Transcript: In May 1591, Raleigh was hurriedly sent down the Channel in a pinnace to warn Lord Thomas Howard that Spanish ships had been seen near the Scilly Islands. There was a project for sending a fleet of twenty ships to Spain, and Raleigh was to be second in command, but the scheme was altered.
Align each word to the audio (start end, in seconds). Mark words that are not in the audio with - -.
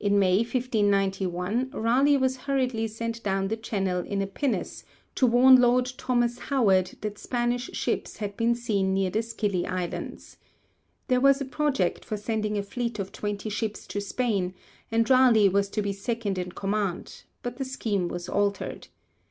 In 0.00 0.18
May 0.18 0.36
1591, 0.38 1.72
Raleigh 1.74 2.16
was 2.16 2.38
hurriedly 2.48 2.86
sent 2.86 3.22
down 3.22 3.48
the 3.48 3.56
Channel 3.58 3.98
in 4.06 4.22
a 4.22 4.26
pinnace 4.26 4.82
to 5.16 5.26
warn 5.26 5.60
Lord 5.60 5.92
Thomas 5.98 6.38
Howard 6.48 6.92
that 7.02 7.18
Spanish 7.18 7.66
ships 7.74 8.16
had 8.16 8.34
been 8.34 8.54
seen 8.54 8.94
near 8.94 9.10
the 9.10 9.22
Scilly 9.22 9.66
Islands. 9.66 10.38
There 11.08 11.20
was 11.20 11.42
a 11.42 11.44
project 11.44 12.02
for 12.02 12.16
sending 12.16 12.56
a 12.56 12.62
fleet 12.62 12.98
of 12.98 13.12
twenty 13.12 13.50
ships 13.50 13.86
to 13.88 14.00
Spain, 14.00 14.54
and 14.90 15.04
Raleigh 15.10 15.50
was 15.50 15.68
to 15.68 15.82
be 15.82 15.92
second 15.92 16.38
in 16.38 16.52
command, 16.52 17.24
but 17.42 17.58
the 17.58 17.66
scheme 17.66 18.08
was 18.08 18.30
altered. 18.30 18.86